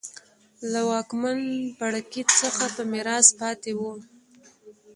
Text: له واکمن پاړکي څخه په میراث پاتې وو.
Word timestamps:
له 0.71 0.81
واکمن 0.89 1.39
پاړکي 1.77 2.23
څخه 2.39 2.65
په 2.75 2.81
میراث 2.91 3.27
پاتې 3.39 3.71
وو. 3.79 3.93